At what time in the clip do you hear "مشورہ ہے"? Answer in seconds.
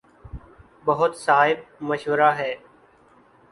1.81-2.53